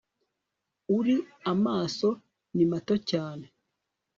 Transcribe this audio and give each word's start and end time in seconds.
uri 0.97 1.15
amaso 1.51 2.07
ni 2.55 2.65
mato 2.71 2.95
cyane 3.09 3.45